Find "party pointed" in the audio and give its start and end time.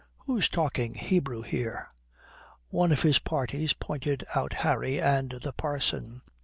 3.19-4.23